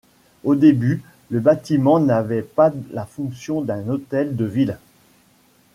[0.43, 4.79] Au début, le bâtiment n'avait pas la fonction d'un hôtel de ville.